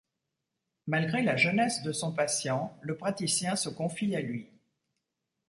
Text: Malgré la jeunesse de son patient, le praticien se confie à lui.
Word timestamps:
Malgré 0.87 1.21
la 1.21 1.35
jeunesse 1.37 1.83
de 1.83 1.91
son 1.91 2.11
patient, 2.11 2.75
le 2.81 2.97
praticien 2.97 3.55
se 3.55 3.69
confie 3.69 4.15
à 4.15 4.21
lui. 4.21 4.49